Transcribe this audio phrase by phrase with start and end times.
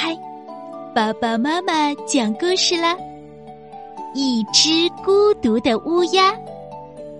[0.00, 0.16] 嗨，
[0.94, 2.96] 爸爸妈妈讲故事啦！
[4.14, 6.32] 一只孤独的乌鸦，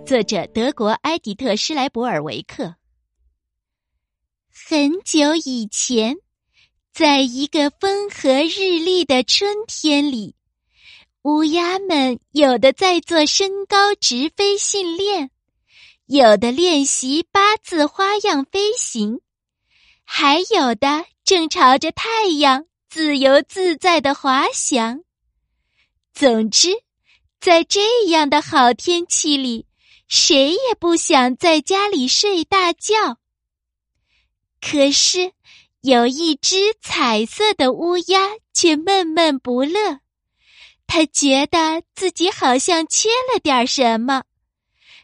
[0.06, 2.76] 作者德国埃迪特·施莱伯尔维克。
[4.52, 6.18] 很久以前，
[6.92, 10.36] 在一个风和日丽的春天里，
[11.22, 15.32] 乌鸦们有的在做升高直飞训练，
[16.06, 19.20] 有的练习八字花样飞行，
[20.04, 21.06] 还有的。
[21.24, 25.02] 正朝着太阳自由自在的滑翔。
[26.14, 26.70] 总之，
[27.38, 29.66] 在这样的好天气里，
[30.08, 33.18] 谁也不想在家里睡大觉。
[34.60, 35.32] 可是，
[35.82, 40.00] 有一只彩色的乌鸦却闷闷不乐，
[40.86, 44.24] 他觉得自己好像缺了点什么。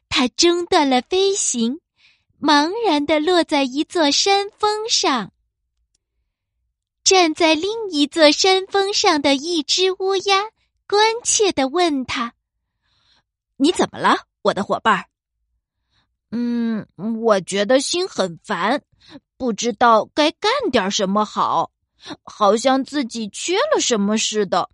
[0.09, 1.81] 它中断了飞行，
[2.41, 5.34] 茫然的落在一座山峰上。
[7.05, 10.45] 站在另一座山峰上的一只乌鸦
[10.89, 12.33] 关切的问他
[13.59, 15.05] ：“你怎么了，我的伙伴
[16.33, 16.87] ？”“嗯，
[17.21, 18.83] 我觉得心很烦，
[19.37, 21.71] 不知道该干点什么好，
[22.25, 24.71] 好像自己缺了什么似的。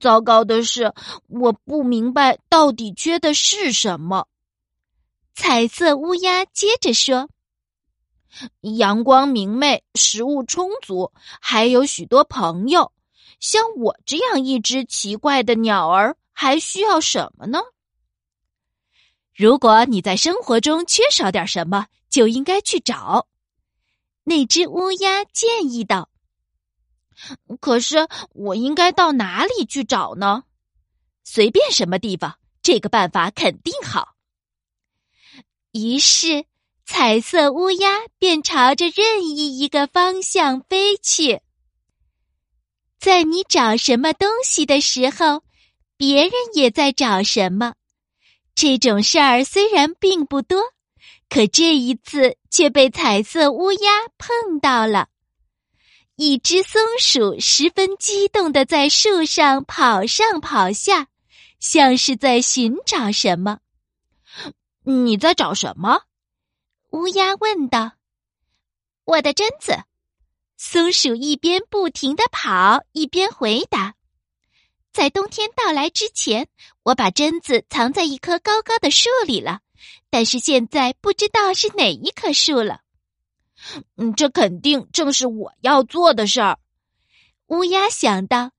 [0.00, 0.94] 糟糕的是，
[1.28, 4.28] 我不明白到底缺的是什么。”
[5.36, 7.28] 彩色乌鸦接着说。
[8.60, 12.92] 阳光明媚，食物充足，还有许多朋友。
[13.40, 17.58] 像我这样一只奇怪的鸟儿，还需要什么呢？
[19.34, 23.28] 如果你在生活中缺少点什么，就应该去找。
[24.24, 26.08] 那只乌鸦建议道。
[27.60, 30.44] 可是我应该到哪里去找呢？
[31.22, 34.14] 随便什么地方，这个办法肯定好。
[35.72, 36.46] 于是。
[36.86, 41.40] 彩色乌鸦便朝着任意一个方向飞去。
[42.98, 45.42] 在你找什么东西的时候，
[45.96, 47.74] 别人也在找什么。
[48.54, 50.62] 这种事儿虽然并不多，
[51.28, 55.08] 可这一次却被彩色乌鸦碰到了。
[56.16, 61.08] 一只松鼠十分激动的在树上跑上跑下，
[61.58, 63.58] 像是在寻找什么。
[64.84, 66.02] 你在找什么？
[66.94, 67.94] 乌鸦问道
[69.04, 69.82] ：“我的榛子。”
[70.56, 73.96] 松鼠一边不停的跑，一边回答
[74.94, 76.48] ：“在冬天到来之前，
[76.84, 79.58] 我把榛子藏在一棵高高的树里了，
[80.08, 82.82] 但是现在不知道是哪一棵树了。”
[83.98, 86.60] 嗯，这肯定正是我要做的事儿。
[87.48, 88.52] 乌鸦想到：“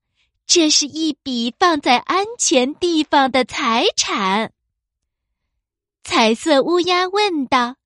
[0.46, 4.52] 这是一笔放在安全地方的财产。”
[6.04, 7.76] 彩色乌鸦问道。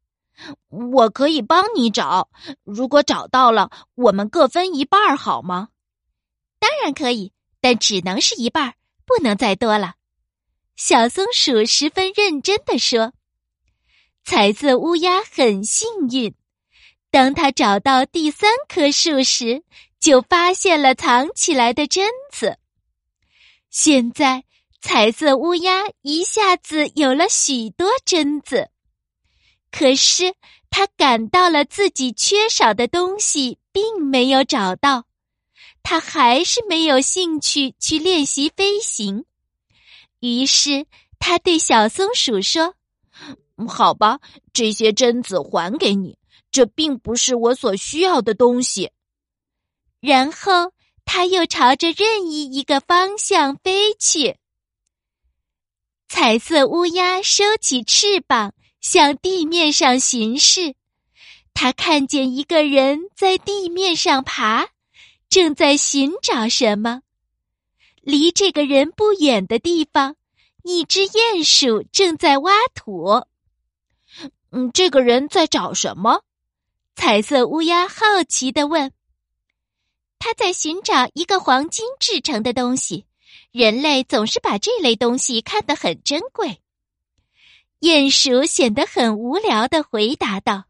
[0.69, 2.29] 我可以帮你找，
[2.65, 5.69] 如果找到了，我们各分一半好吗？
[6.59, 8.75] 当然可以，但只能是一半，
[9.05, 9.95] 不能再多了。
[10.77, 13.13] 小松鼠十分认真的说
[14.25, 16.35] ：“彩色乌鸦很幸运，
[17.11, 19.63] 当他找到第三棵树时，
[19.99, 22.57] 就发现了藏起来的榛子。
[23.69, 24.45] 现在，
[24.81, 28.71] 彩色乌鸦一下子有了许多榛子。”
[29.71, 30.35] 可是
[30.69, 35.07] 他感到了自己缺少的东西，并没有找到。
[35.83, 39.25] 他还是没有兴趣去练习飞行。
[40.21, 40.87] 于是
[41.19, 42.75] 他对小松鼠说
[43.67, 44.21] ：“好吧，
[44.53, 46.19] 这些榛子还给你。
[46.51, 48.91] 这并不是我所需要的东西。”
[50.01, 50.73] 然后
[51.05, 54.37] 他又朝着任意一个方向飞去。
[56.09, 58.53] 彩色乌鸦收起翅膀。
[58.81, 60.75] 向地面上巡视，
[61.53, 64.69] 他看见一个人在地面上爬，
[65.29, 67.03] 正在寻找什么。
[68.01, 70.17] 离这个人不远的地方，
[70.63, 73.27] 一只鼹鼠正在挖土。
[74.51, 76.23] 嗯，这个人在找什么？
[76.97, 78.93] 彩色乌鸦好奇的问。
[80.19, 83.07] 他在寻找一个黄金制成的东西。
[83.53, 86.61] 人类总是把这类东西看得很珍贵。
[87.81, 90.65] 鼹鼠显得很无聊的回答道：“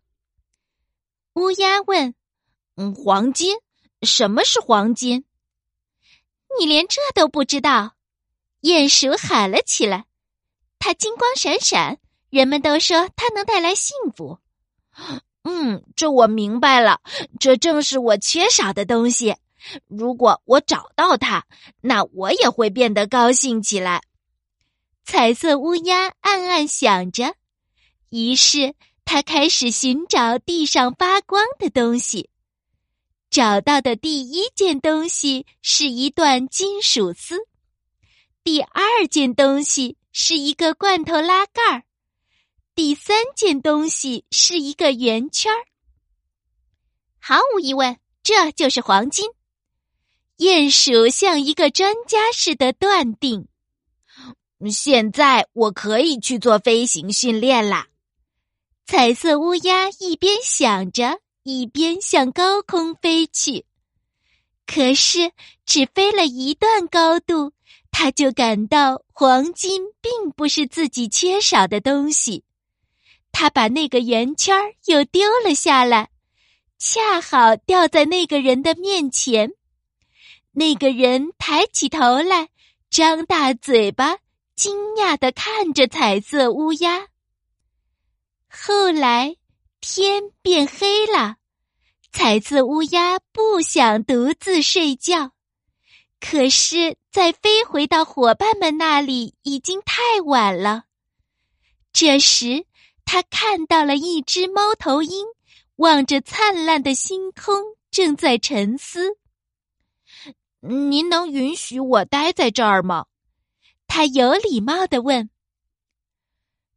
[1.35, 2.15] 乌鸦问，
[2.77, 3.57] 嗯，黄金？
[4.03, 5.25] 什么是黄金？
[6.59, 7.97] 你连这都不知道？”
[8.63, 10.05] 鼹鼠喊了起来
[10.79, 11.99] ：“它金光闪闪，
[12.29, 14.39] 人们都说它能带来幸福。”
[15.43, 17.01] 嗯，这我明白了，
[17.41, 19.35] 这正是我缺少的东西。
[19.89, 21.45] 如果我找到它，
[21.81, 24.03] 那我也会变得高兴起来。
[25.05, 27.35] 彩色乌鸦暗暗想着，
[28.11, 28.75] 于是
[29.05, 32.31] 他开始寻找地上发光的东西。
[33.29, 37.39] 找到的第一件东西是一段金属丝，
[38.43, 41.85] 第二件东西是一个罐头拉盖儿，
[42.75, 45.65] 第三件东西是一个圆圈儿。
[47.21, 49.31] 毫无疑问，这就是黄金。
[50.39, 53.47] 鼹鼠像一个专家似的断定。
[54.69, 57.87] 现在我可以去做飞行训练啦。
[58.85, 61.21] 彩色乌鸦一边想着。
[61.43, 63.65] 一边向高空飞去，
[64.67, 65.33] 可是
[65.65, 67.53] 只飞了一段高度，
[67.91, 72.45] 他就感到黄金并不是自己缺少的东西。
[73.33, 74.55] 他把那个圆圈
[74.85, 76.11] 又丢了下来，
[76.79, 79.53] 恰好掉在那个人的面前。
[80.53, 82.51] 那个人抬起头来，
[82.91, 84.19] 张大嘴巴，
[84.61, 87.09] 惊讶的看着彩色乌鸦。
[88.51, 89.37] 后来。
[89.83, 91.37] 天变黑了，
[92.13, 95.33] 彩色乌鸦不想独自睡觉，
[96.21, 100.85] 可是，再飞回到伙伴们那里已经太晚了。
[101.95, 102.67] 这时，
[103.07, 105.27] 他看到了一只猫头鹰，
[105.77, 107.55] 望着灿烂的星空，
[107.91, 109.17] 正在沉思。
[110.61, 113.07] 您能允许我待在这儿吗？
[113.91, 115.31] 他有礼貌的问。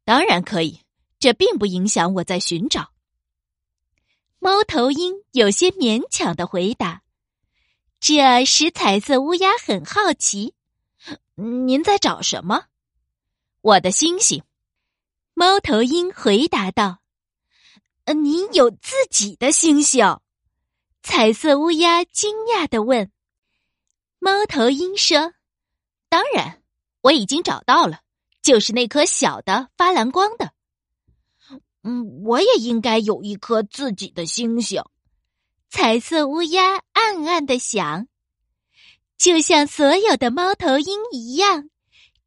[0.03, 0.81] 当然可以，
[1.19, 2.91] 这并不影响我在寻找。
[4.39, 7.03] 猫头鹰有些勉强的回答，
[7.99, 10.55] 这使彩色乌鸦很好奇。
[11.35, 12.65] 您在找什么？
[13.61, 14.43] 我的星星。
[15.35, 16.97] 猫头鹰回答道
[18.05, 20.19] ：“呃，您有自己的星星？”
[21.03, 23.11] 彩色乌鸦惊讶的问。
[24.17, 25.33] 猫头鹰说
[26.09, 26.62] ：“当然，
[27.03, 27.99] 我已经找到了，
[28.41, 30.51] 就是那颗小的发蓝光的。”
[31.85, 34.81] 嗯，我也应该有一颗自己的星星。
[35.69, 38.07] 彩色乌鸦暗暗的想，
[39.17, 41.69] 就像所有的猫头鹰一样，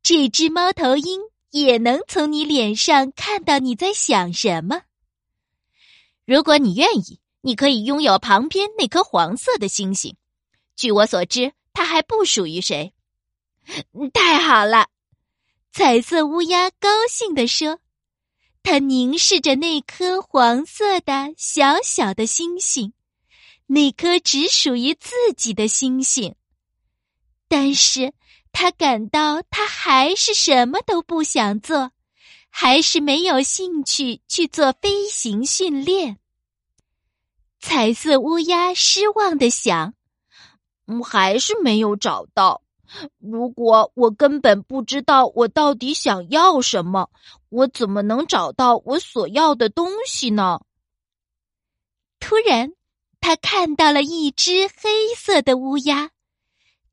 [0.02, 4.82] 这只猫头鹰也能从你脸上看到你在想什么。
[6.26, 10.16] 如果你愿意，你可以拥有旁边那颗黄色的星星。
[10.74, 12.92] 据我所知，它还不属于谁。
[14.14, 14.88] 太好了，
[15.72, 17.80] 彩色乌鸦高兴地说。
[18.62, 22.92] 他凝视着那颗黄色的小小的星星，
[23.66, 26.34] 那颗只属于自己的星星。
[27.46, 28.12] 但是
[28.50, 31.92] 他感到他还是什么都不想做，
[32.50, 36.18] 还是没有兴趣去做飞行训练。
[37.60, 39.94] 彩色乌鸦失望的想
[40.88, 42.62] ：“嗯，还是没有找到。”
[43.18, 47.10] 如果我根本不知道我到底想要什么，
[47.48, 50.60] 我怎么能找到我所要的东西呢？
[52.20, 52.72] 突然，
[53.20, 56.10] 他看到了一只黑色的乌鸦，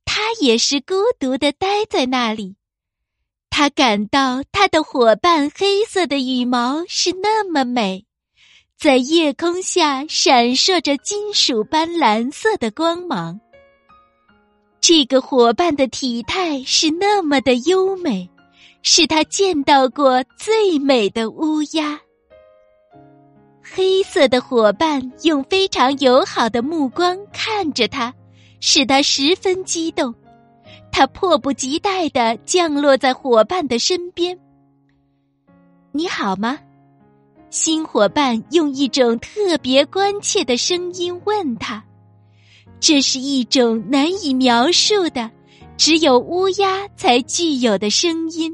[0.05, 2.55] 它也是孤独的待在那里。
[3.49, 8.05] 他感到他的伙伴黑色的羽毛是那么美，
[8.77, 13.39] 在夜空下闪烁着金属般蓝色的光芒。
[14.85, 18.30] 这个伙伴的体态是那么的优美，
[18.81, 21.97] 是他见到过最美的乌鸦。
[23.63, 28.13] 黑色的伙伴用非常友好的目光看着他，
[28.59, 30.13] 使他十分激动。
[30.91, 34.38] 他迫不及待的降落在伙伴的身边。
[35.93, 36.60] 你好吗？
[37.50, 41.81] 新伙伴用一种特别关切的声音问他。
[42.85, 45.31] 这是一种难以描述的，
[45.77, 48.51] 只有乌鸦才具有的声音，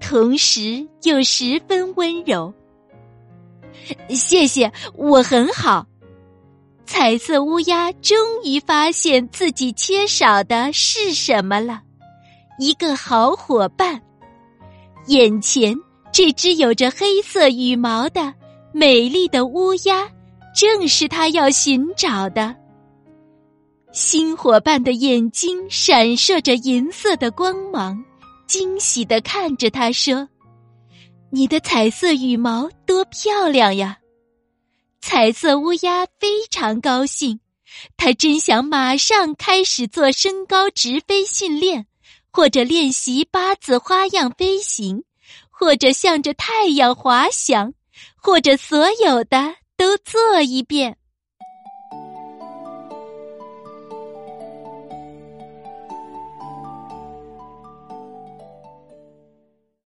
[0.00, 2.52] 同时又十分温柔。
[4.08, 5.86] 谢谢，我很好。
[6.86, 11.80] 彩色乌鸦终于发现自己缺少的是什么了，
[12.58, 14.02] 一个好伙伴。
[15.06, 15.72] 眼前
[16.10, 18.34] 这只有着黑色羽毛的
[18.72, 20.10] 美丽的乌鸦，
[20.52, 22.52] 正是他要寻找的。
[24.08, 28.04] 新伙伴的眼睛闪烁着银色的光芒，
[28.46, 30.28] 惊喜的看着他说
[31.28, 33.98] ：“你的彩色羽毛多漂亮呀！”
[35.02, 37.40] 彩色乌鸦非常高兴，
[37.96, 41.88] 他真想马上开始做升高直飞训练，
[42.30, 45.02] 或者练习八字花样飞行，
[45.50, 47.74] 或者向着太阳滑翔，
[48.22, 50.96] 或者所有的都做一遍。